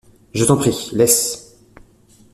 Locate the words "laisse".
0.93-1.59